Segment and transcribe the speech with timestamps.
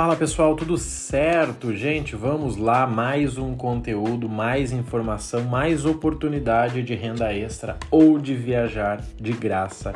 [0.00, 1.76] Fala pessoal, tudo certo?
[1.76, 8.34] Gente, vamos lá, mais um conteúdo, mais informação, mais oportunidade de renda extra ou de
[8.34, 9.94] viajar de graça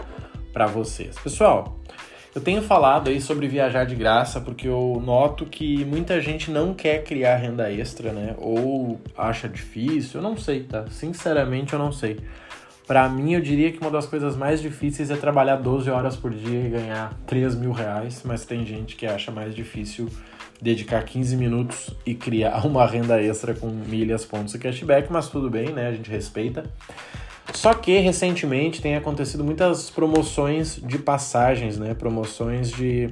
[0.52, 1.18] para vocês.
[1.18, 1.78] Pessoal,
[2.34, 6.74] eu tenho falado aí sobre viajar de graça porque eu noto que muita gente não
[6.74, 8.34] quer criar renda extra, né?
[8.36, 10.84] Ou acha difícil, eu não sei, tá?
[10.90, 12.20] Sinceramente, eu não sei.
[12.86, 16.30] Para mim, eu diria que uma das coisas mais difíceis é trabalhar 12 horas por
[16.30, 20.08] dia e ganhar 3 mil reais, mas tem gente que acha mais difícil
[20.60, 25.48] dedicar 15 minutos e criar uma renda extra com milhas, pontos e cashback, mas tudo
[25.48, 25.88] bem, né?
[25.88, 26.64] A gente respeita.
[27.54, 31.94] Só que recentemente tem acontecido muitas promoções de passagens, né?
[31.94, 33.10] Promoções de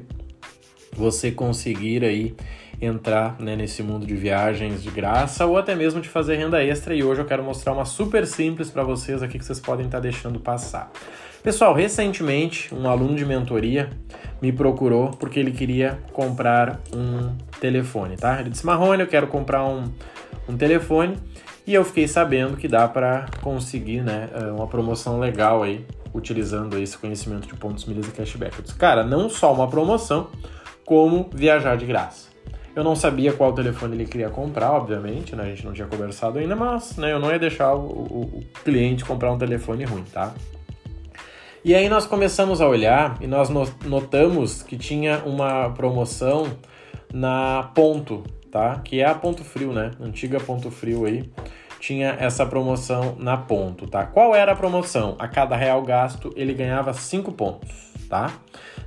[0.94, 2.34] você conseguir aí
[2.82, 6.94] entrar né, nesse mundo de viagens de graça ou até mesmo de fazer renda extra.
[6.94, 9.98] E hoje eu quero mostrar uma super simples para vocês aqui que vocês podem estar
[9.98, 10.90] tá deixando passar.
[11.42, 13.90] Pessoal, recentemente um aluno de mentoria
[14.40, 18.40] me procurou porque ele queria comprar um telefone, tá?
[18.40, 19.84] Ele disse: Marrone, eu quero comprar um,
[20.48, 21.16] um telefone.
[21.64, 26.76] E eu fiquei sabendo que dá para conseguir né, eh, uma promoção legal aí, utilizando
[26.76, 28.56] esse conhecimento de pontos, milhas e cashback.
[28.56, 30.28] Eu disse, cara, não só uma promoção,
[30.84, 32.31] como viajar de graça.
[32.74, 35.44] Eu não sabia qual telefone ele queria comprar, obviamente, né?
[35.44, 38.44] A gente não tinha conversado ainda, mas né, eu não ia deixar o, o, o
[38.64, 40.32] cliente comprar um telefone ruim, tá?
[41.64, 43.48] E aí nós começamos a olhar e nós
[43.84, 46.46] notamos que tinha uma promoção
[47.12, 48.80] na Ponto, tá?
[48.82, 49.92] Que é a Ponto Frio, né?
[50.00, 51.30] Antiga Ponto Frio aí.
[51.78, 54.04] Tinha essa promoção na Ponto, tá?
[54.06, 55.14] Qual era a promoção?
[55.20, 58.30] A cada real gasto ele ganhava 5 pontos, tá?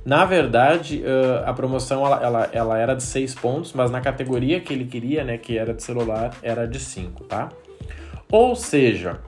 [0.04, 1.02] Na verdade,
[1.44, 5.24] a promoção ela, ela, ela, era de 6 pontos, mas na categoria que ele queria,
[5.24, 7.48] né, que era de celular, era de 5, tá?
[8.30, 9.18] Ou seja,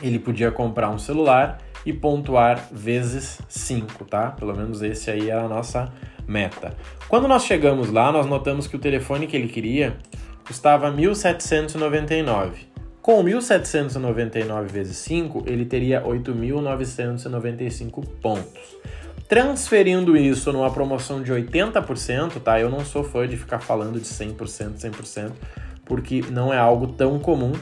[0.00, 4.30] ele podia comprar um celular e pontuar vezes 5, tá?
[4.30, 5.92] Pelo menos esse aí era a nossa
[6.28, 6.76] meta.
[7.08, 9.96] Quando nós chegamos lá, nós notamos que o telefone que ele queria
[10.46, 12.52] custava 1.799.
[13.02, 18.76] Com 1.799 vezes 5, ele teria 8.995 pontos.
[19.28, 22.60] Transferindo isso numa promoção de 80%, tá?
[22.60, 25.32] Eu não sou fã de ficar falando de 100%, 100%,
[25.84, 27.52] porque não é algo tão comum.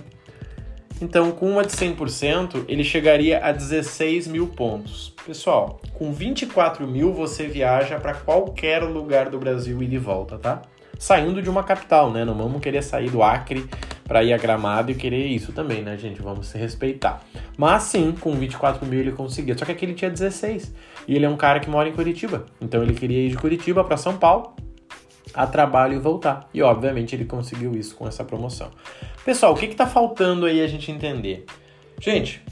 [1.01, 5.15] Então, com uma de 100%, ele chegaria a 16 mil pontos.
[5.27, 10.63] Pessoal, com 24 mil você viaja para qualquer lugar do Brasil e de volta, tá?
[10.99, 12.25] Saindo de uma capital, né?
[12.25, 13.69] Não vamos querer sair do Acre
[14.07, 16.21] para ir a Gramado e querer isso também, né, gente?
[16.21, 17.23] Vamos se respeitar.
[17.57, 19.57] Mas sim, com 24 mil ele conseguia.
[19.57, 20.75] Só que aqui ele tinha 16.
[21.09, 22.47] E ele é um cara que mora em Curitiba.
[22.61, 24.55] Então ele queria ir de Curitiba para São Paulo
[25.33, 26.49] a trabalho e voltar.
[26.55, 28.71] E obviamente ele conseguiu isso com essa promoção.
[29.25, 31.45] Pessoal, o que está faltando aí a gente entender?
[32.01, 32.43] Gente,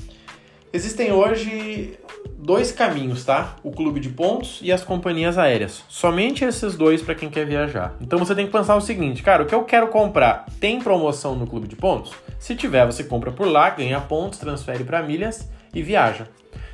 [0.72, 1.99] existem hoje
[2.43, 3.56] dois caminhos, tá?
[3.62, 5.84] O clube de pontos e as companhias aéreas.
[5.88, 7.94] Somente esses dois para quem quer viajar.
[8.00, 11.37] Então você tem que pensar o seguinte, cara, o que eu quero comprar tem promoção
[11.37, 12.12] no clube de pontos?
[12.38, 16.27] Se tiver, você compra por lá, ganha pontos, transfere para milhas e viaja.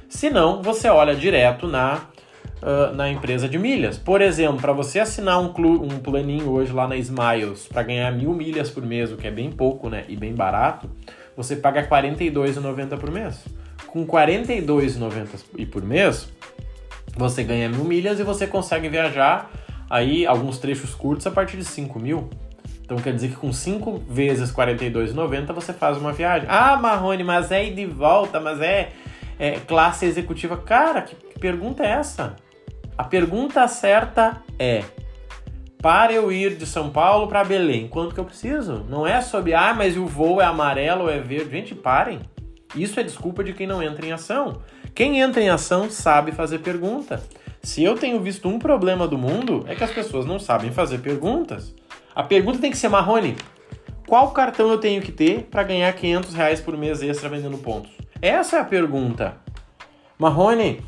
[0.08, 2.00] Se não, você olha direto na
[2.60, 3.96] Uh, na empresa de milhas.
[3.96, 8.34] Por exemplo, para você assinar um, um planinho hoje lá na Smiles para ganhar mil
[8.34, 10.90] milhas por mês, o que é bem pouco né, e bem barato,
[11.36, 13.44] você paga R$ 42,90 por mês.
[13.88, 16.28] Com R$ 42,90 por mês,
[17.16, 19.50] você ganha mil milhas e você consegue viajar
[19.90, 22.28] aí alguns trechos curtos a partir de 5 mil.
[22.82, 26.46] Então quer dizer que com 5 vezes R$ 42,90 você faz uma viagem.
[26.50, 28.92] Ah, Marrone, mas é ir de volta, mas é
[29.38, 30.56] é, classe executiva.
[30.56, 32.36] Cara, que, que pergunta é essa?
[32.96, 34.82] A pergunta certa é:
[35.80, 38.84] para eu ir de São Paulo para Belém, quanto que eu preciso?
[38.88, 41.50] Não é sobre, ah, mas o voo é amarelo ou é verde.
[41.50, 42.20] Gente, parem.
[42.74, 44.60] Isso é desculpa de quem não entra em ação.
[44.94, 47.22] Quem entra em ação sabe fazer pergunta.
[47.62, 50.98] Se eu tenho visto um problema do mundo, é que as pessoas não sabem fazer
[50.98, 51.74] perguntas.
[52.14, 53.36] A pergunta tem que ser, Marrone,
[54.06, 57.90] qual cartão eu tenho que ter para ganhar 500 reais por mês extra vendendo pontos?
[58.20, 59.36] Essa é a pergunta.
[60.18, 60.82] Marrone,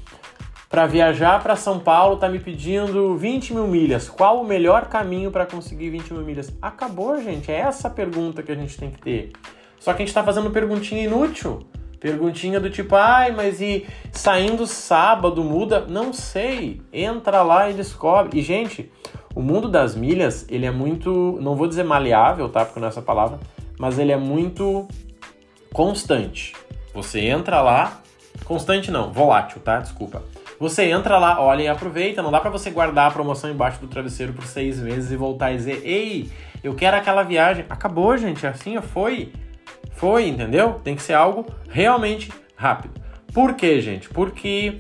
[0.70, 4.08] para viajar para São Paulo tá me pedindo 20 mil milhas.
[4.08, 6.52] Qual o melhor caminho para conseguir 20 mil milhas?
[6.62, 7.50] Acabou, gente.
[7.50, 9.32] É essa a pergunta que a gente tem que ter.
[9.80, 11.66] Só que a gente está fazendo perguntinha inútil.
[11.98, 15.84] Perguntinha do tipo, ai, mas e saindo sábado muda?
[15.88, 16.80] Não sei.
[16.92, 18.38] Entra lá e descobre.
[18.38, 18.90] E, gente,
[19.34, 22.64] o mundo das milhas, ele é muito, não vou dizer maleável, tá?
[22.64, 23.40] Porque não é essa palavra,
[23.78, 24.86] mas ele é muito
[25.72, 26.54] constante.
[26.94, 28.00] Você entra lá,
[28.44, 29.78] constante não, volátil, tá?
[29.78, 30.22] Desculpa.
[30.58, 32.20] Você entra lá, olha e aproveita.
[32.22, 35.52] Não dá para você guardar a promoção embaixo do travesseiro por seis meses e voltar
[35.52, 36.30] e dizer, ei,
[36.62, 37.64] eu quero aquela viagem.
[37.70, 38.46] Acabou, gente.
[38.46, 39.32] Assim foi.
[39.92, 40.80] Foi, entendeu?
[40.82, 43.00] Tem que ser algo realmente rápido.
[43.32, 44.08] Por quê, gente?
[44.08, 44.78] Porque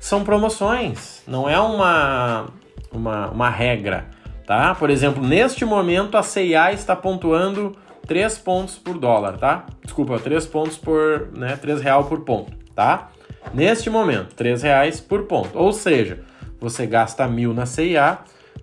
[0.00, 1.22] são promoções.
[1.26, 2.48] Não é uma,
[2.92, 4.06] uma, uma regra.
[4.46, 4.74] tá?
[4.74, 7.76] Por exemplo, neste momento a CIA está pontuando
[8.06, 9.66] 3 pontos por dólar, tá?
[9.84, 13.10] Desculpa, 3 pontos por, né, 3 real por ponto, tá?
[13.54, 15.56] Neste momento, 3 reais por ponto.
[15.58, 16.20] Ou seja,
[16.60, 18.18] você gasta mil na CIA,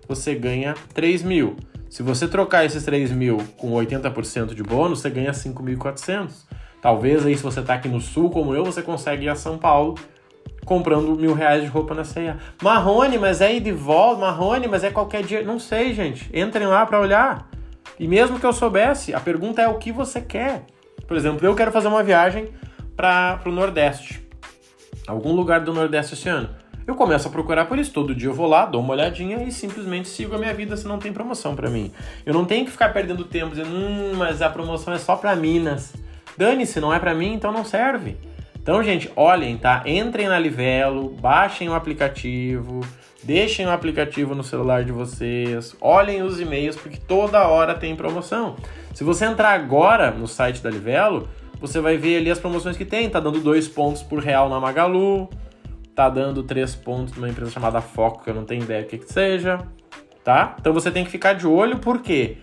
[0.06, 1.56] você ganha 3 mil.
[1.90, 6.46] Se você trocar esses 3 mil com 80% de bônus, você ganha 5.400.
[6.80, 9.58] Talvez aí, se você está aqui no sul, como eu, você consegue ir a São
[9.58, 9.96] Paulo
[10.64, 12.38] comprando mil reais de roupa na ceia.
[12.62, 15.42] Marrone, mas é ir de volta, Marrone, mas é qualquer dia.
[15.42, 16.30] Não sei, gente.
[16.32, 17.50] Entrem lá para olhar.
[17.98, 20.64] E mesmo que eu soubesse, a pergunta é o que você quer.
[21.08, 22.50] Por exemplo, eu quero fazer uma viagem
[22.96, 24.24] para o Nordeste.
[25.08, 26.59] Algum lugar do Nordeste esse ano.
[26.90, 27.92] Eu começo a procurar por isso.
[27.92, 30.88] Todo dia eu vou lá, dou uma olhadinha e simplesmente sigo a minha vida se
[30.88, 31.92] não tem promoção para mim.
[32.26, 35.36] Eu não tenho que ficar perdendo tempo dizendo, hum, mas a promoção é só para
[35.36, 35.92] Minas.
[36.36, 38.16] Dane-se, não é para mim, então não serve.
[38.60, 39.84] Então, gente, olhem, tá?
[39.86, 42.80] Entrem na Livelo, baixem o aplicativo,
[43.22, 48.56] deixem o aplicativo no celular de vocês, olhem os e-mails, porque toda hora tem promoção.
[48.92, 51.28] Se você entrar agora no site da Livelo,
[51.60, 53.08] você vai ver ali as promoções que tem.
[53.08, 55.30] Tá dando dois pontos por real na Magalu,
[56.00, 58.98] tá dando três pontos numa empresa chamada Foco, que eu não tenho ideia do que,
[58.98, 59.58] que seja,
[60.24, 60.56] tá?
[60.58, 62.38] Então você tem que ficar de olho, por quê?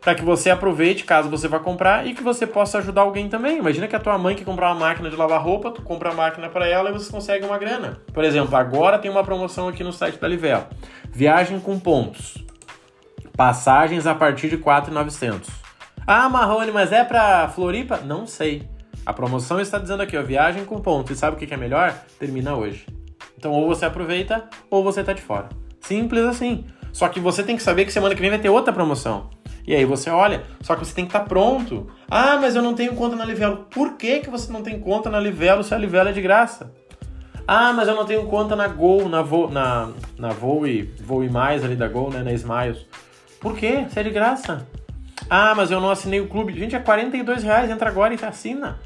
[0.00, 3.58] para que você aproveite caso você vá comprar e que você possa ajudar alguém também.
[3.58, 6.14] Imagina que a tua mãe quer comprar uma máquina de lavar roupa, tu compra a
[6.14, 8.00] máquina para ela e você consegue uma grana.
[8.14, 10.66] Por exemplo, agora tem uma promoção aqui no site da Livelo.
[11.10, 12.42] Viagem com pontos.
[13.36, 15.50] Passagens a partir de 4,900.
[16.06, 17.98] Ah, Marrone, mas é para Floripa?
[17.98, 18.66] Não sei.
[19.08, 21.16] A promoção está dizendo aqui, ó, viagem com pontos.
[21.16, 21.94] E sabe o que é melhor?
[22.18, 22.84] Termina hoje.
[23.38, 25.48] Então ou você aproveita ou você tá de fora.
[25.80, 26.66] Simples assim.
[26.92, 29.30] Só que você tem que saber que semana que vem vai ter outra promoção.
[29.66, 31.86] E aí você olha, só que você tem que estar tá pronto.
[32.10, 33.64] Ah, mas eu não tenho conta na Livelo.
[33.70, 36.70] Por que, que você não tem conta na Livelo se a Livelo é de graça?
[37.46, 39.88] Ah, mas eu não tenho conta na Gol, na Vo, na,
[40.18, 42.84] na Voe, Voe Mais ali da Gol, né, na Smiles.
[43.40, 43.86] Por quê?
[43.88, 44.68] Se é de graça.
[45.30, 46.52] Ah, mas eu não assinei o clube.
[46.52, 48.78] Gente, é 42 reais, entra agora e assina.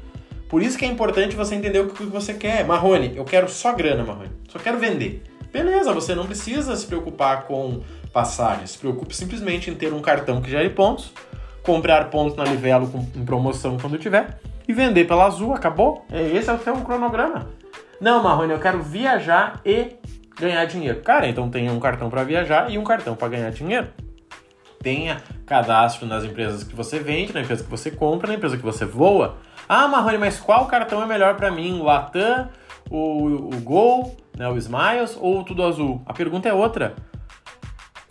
[0.53, 2.63] Por isso que é importante você entender o que você quer.
[2.63, 4.29] Marrone, eu quero só grana, Marrone.
[4.47, 5.23] Só quero vender.
[5.51, 7.81] Beleza, você não precisa se preocupar com
[8.13, 8.69] passagens.
[8.69, 11.11] Se preocupe simplesmente em ter um cartão que gere pontos,
[11.63, 15.55] comprar pontos na Livelo com, em promoção quando tiver e vender pela Azul.
[15.55, 16.05] Acabou.
[16.11, 17.49] É, esse é o seu cronograma.
[17.99, 19.95] Não, Marrone, eu quero viajar e
[20.39, 21.01] ganhar dinheiro.
[21.01, 23.87] Cara, então tenha um cartão para viajar e um cartão para ganhar dinheiro.
[24.83, 28.63] Tenha cadastro nas empresas que você vende, na empresa que você compra, na empresa que
[28.63, 29.39] você voa.
[29.67, 31.79] Ah, Marrone, mas qual cartão é melhor para mim?
[31.79, 32.49] O Latam,
[32.89, 36.01] o, o Gol, né, o Smiles ou o Tudo Azul?
[36.05, 36.95] A pergunta é outra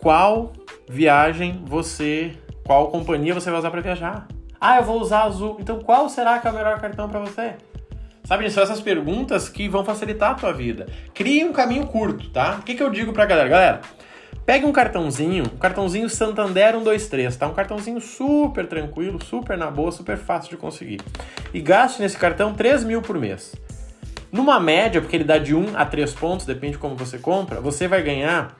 [0.03, 0.51] qual
[0.89, 4.27] viagem você, qual companhia você vai usar para viajar.
[4.59, 5.57] Ah, eu vou usar azul.
[5.59, 7.53] Então qual será que é o melhor cartão para você?
[8.25, 10.87] Sabe, são essas perguntas que vão facilitar a tua vida.
[11.13, 12.57] Crie um caminho curto, tá?
[12.59, 13.49] O que, que eu digo pra galera?
[13.49, 13.81] Galera,
[14.45, 17.47] pegue um cartãozinho, um cartãozinho Santander 123, tá?
[17.47, 21.01] Um cartãozinho super tranquilo, super na boa, super fácil de conseguir.
[21.53, 23.55] E gaste nesse cartão 3 mil por mês.
[24.31, 27.61] Numa média, porque ele dá de 1 a 3 pontos, depende de como você compra,
[27.61, 28.57] você vai ganhar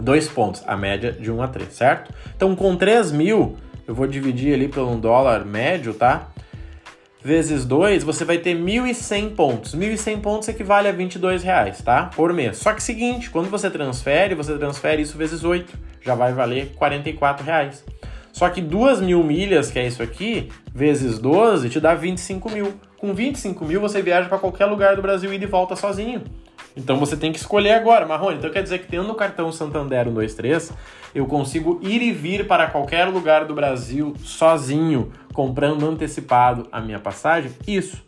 [0.00, 2.14] dois pontos, a média de 1 a 3, certo?
[2.36, 3.56] Então, com 3 mil,
[3.86, 6.31] eu vou dividir ali pelo um dólar médio, tá?
[7.24, 9.76] Vezes 2, você vai ter 1.100 pontos.
[9.76, 12.10] 1.100 pontos equivale a 22 reais, tá?
[12.16, 12.58] Por mês.
[12.58, 15.72] Só que seguinte, quando você transfere, você transfere isso vezes 8.
[16.00, 17.84] Já vai valer 44 reais.
[18.32, 22.74] Só que 2 mil milhas, que é isso aqui, vezes 12, te dá 25 mil.
[22.98, 26.24] Com 25 mil, você viaja para qualquer lugar do Brasil e de volta sozinho.
[26.76, 28.38] Então você tem que escolher agora, Marrone.
[28.38, 30.72] Então quer dizer que tendo o cartão Santander 123,
[31.14, 36.98] eu consigo ir e vir para qualquer lugar do Brasil sozinho, comprando antecipado a minha
[36.98, 37.52] passagem?
[37.66, 38.02] Isso.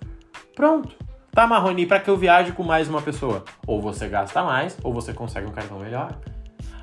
[0.54, 0.96] Pronto.
[1.30, 3.44] Tá, Marrone, para que eu viaje com mais uma pessoa?
[3.66, 6.16] Ou você gasta mais, ou você consegue um cartão melhor.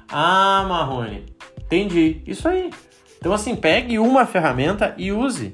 [0.10, 1.26] Ah, Marrone,
[1.58, 2.22] entendi.
[2.28, 2.70] Isso aí.
[3.18, 5.54] Então, assim, pegue uma ferramenta e use.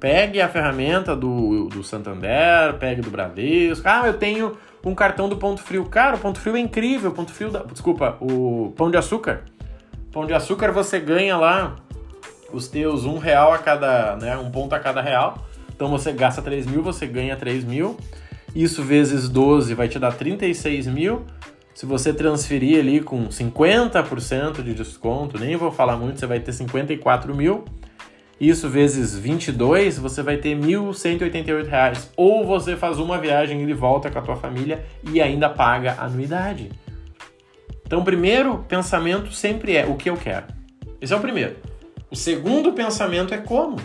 [0.00, 3.86] Pegue a ferramenta do, do Santander, pegue do Bradesco.
[3.86, 5.84] Ah, eu tenho um cartão do Ponto Frio.
[5.86, 7.10] Cara, o Ponto Frio é incrível.
[7.10, 7.60] O Ponto Frio, da...
[7.60, 9.44] desculpa, o Pão de Açúcar.
[10.12, 11.76] Pão de Açúcar você ganha lá
[12.52, 15.44] os teus um real a cada, né, um ponto a cada real.
[15.74, 17.96] Então você gasta 3 mil, você ganha 3 mil.
[18.54, 21.24] Isso vezes 12 vai te dar 36 mil.
[21.74, 26.52] Se você transferir ali com 50% de desconto, nem vou falar muito, você vai ter
[26.52, 27.64] 54 mil.
[28.40, 32.08] Isso vezes 22, você vai ter R$ 1.188.
[32.16, 36.70] Ou você faz uma viagem de volta com a tua família e ainda paga anuidade.
[37.86, 40.46] Então, o primeiro pensamento sempre é o que eu quero.
[41.00, 41.56] Esse é o primeiro.
[42.10, 43.76] O segundo pensamento é como.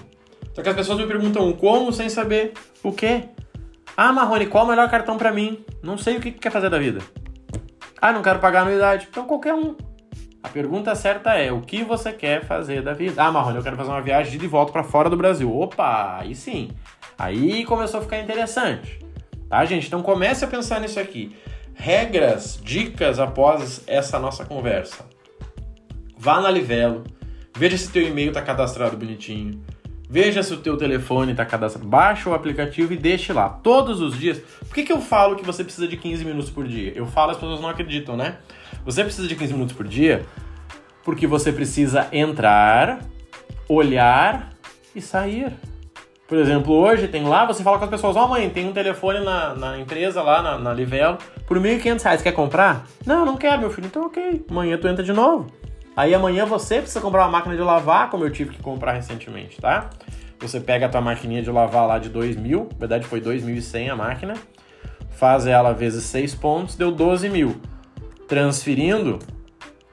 [0.53, 2.53] Só que as pessoas me perguntam o como sem saber
[2.83, 3.23] o que.
[3.95, 5.63] Ah, Marrone, qual o melhor cartão para mim?
[5.83, 6.99] Não sei o que, que quer fazer da vida.
[8.01, 9.07] Ah, não quero pagar anuidade.
[9.09, 9.75] Então qualquer um.
[10.41, 13.21] A pergunta certa é: o que você quer fazer da vida?
[13.21, 15.53] Ah, Marrone, eu quero fazer uma viagem de volta para fora do Brasil.
[15.53, 16.71] Opa, aí sim.
[17.17, 18.99] Aí começou a ficar interessante.
[19.49, 19.87] Tá, gente?
[19.87, 21.35] Então comece a pensar nisso aqui.
[21.73, 25.05] Regras, dicas após essa nossa conversa.
[26.17, 27.03] Vá na Livelo,
[27.55, 29.61] veja se teu e-mail está cadastrado bonitinho.
[30.09, 31.87] Veja se o teu telefone está cadastrado.
[31.87, 33.47] Baixa o aplicativo e deixe lá.
[33.47, 34.39] Todos os dias.
[34.39, 36.91] Por que, que eu falo que você precisa de 15 minutos por dia?
[36.95, 38.37] Eu falo, as pessoas não acreditam, né?
[38.85, 40.25] Você precisa de 15 minutos por dia
[41.03, 42.99] porque você precisa entrar,
[43.67, 44.49] olhar
[44.95, 45.53] e sair.
[46.27, 48.71] Por exemplo, hoje tem lá, você fala com as pessoas, ó oh, mãe, tem um
[48.71, 51.17] telefone na, na empresa lá, na, na Livelo,
[51.47, 52.85] por R$ 1.500, quer comprar?
[53.03, 53.87] Não, não quero, meu filho.
[53.87, 55.47] Então ok, amanhã tu entra de novo.
[55.97, 59.59] Aí amanhã você precisa comprar uma máquina de lavar, como eu tive que comprar recentemente,
[59.59, 59.89] tá?
[60.39, 63.91] Você pega a tua maquininha de lavar lá de 2 mil, na verdade foi 2.100
[63.91, 64.35] a máquina,
[65.09, 67.59] faz ela vezes 6 pontos, deu 12 mil.
[68.29, 69.17] Transferindo,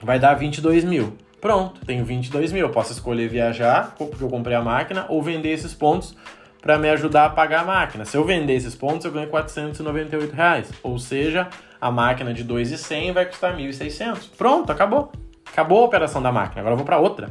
[0.01, 1.17] vai dar 22 mil.
[1.41, 2.67] Pronto, tenho 22 mil.
[2.67, 6.15] Eu posso escolher viajar, porque eu comprei a máquina, ou vender esses pontos
[6.61, 8.05] para me ajudar a pagar a máquina.
[8.05, 10.71] Se eu vender esses pontos, eu ganho 498 reais.
[10.83, 11.49] Ou seja,
[11.81, 14.29] a máquina de 2,100 vai custar 1.600.
[14.37, 15.11] Pronto, acabou.
[15.51, 16.61] Acabou a operação da máquina.
[16.61, 17.31] Agora eu vou para outra.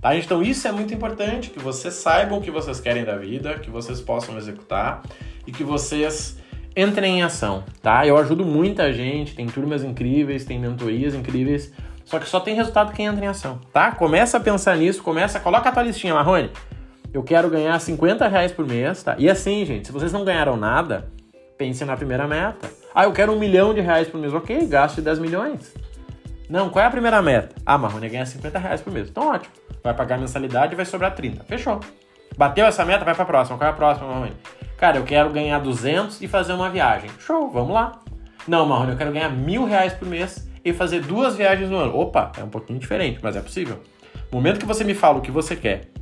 [0.00, 0.14] Tá?
[0.14, 3.70] Então isso é muito importante, que vocês saibam o que vocês querem da vida, que
[3.70, 5.02] vocês possam executar
[5.46, 6.38] e que vocês
[6.76, 8.06] entrem em ação, tá?
[8.06, 11.72] Eu ajudo muita gente, tem turmas incríveis, tem mentorias incríveis
[12.04, 13.90] só que só tem resultado quem entra em ação, tá?
[13.92, 16.50] Começa a pensar nisso, começa, coloca a tua listinha, Marrone.
[17.12, 19.14] Eu quero ganhar 50 reais por mês, tá?
[19.18, 21.10] E assim, gente, se vocês não ganharam nada,
[21.56, 22.68] pense na primeira meta.
[22.94, 24.34] Ah, eu quero um milhão de reais por mês.
[24.34, 25.72] Ok, gaste 10 milhões.
[26.48, 27.54] Não, qual é a primeira meta?
[27.64, 29.08] Ah, Marrone, é ganhar 50 reais por mês.
[29.08, 29.54] Então, ótimo.
[29.82, 31.44] Vai pagar mensalidade e vai sobrar 30.
[31.44, 31.80] Fechou.
[32.36, 33.56] Bateu essa meta, vai pra próxima.
[33.56, 34.32] Qual é a próxima, Marrone?
[34.76, 37.10] Cara, eu quero ganhar 200 e fazer uma viagem.
[37.18, 38.00] Show, vamos lá.
[38.46, 41.96] Não, Marrone, eu quero ganhar mil reais por mês e fazer duas viagens no ano.
[41.96, 43.80] Opa, é um pouquinho diferente, mas é possível.
[44.30, 45.92] No momento que você me fala o que você quer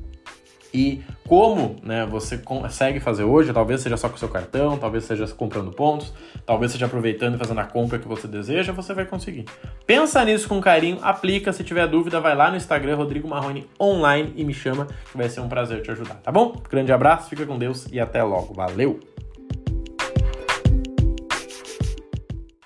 [0.72, 5.04] e como né, você consegue fazer hoje, talvez seja só com o seu cartão, talvez
[5.04, 6.12] seja comprando pontos,
[6.44, 9.44] talvez seja aproveitando e fazendo a compra que você deseja, você vai conseguir.
[9.86, 14.32] Pensa nisso com carinho, aplica, se tiver dúvida, vai lá no Instagram Rodrigo Marrone Online
[14.36, 16.56] e me chama, que vai ser um prazer te ajudar, tá bom?
[16.68, 18.54] Grande abraço, fica com Deus e até logo.
[18.54, 19.11] Valeu!